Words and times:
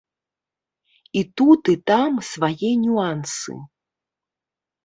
І 1.19 1.23
тут, 1.41 1.61
і 1.77 1.77
там 1.91 2.17
свае 2.31 2.71
нюансы. 2.87 3.53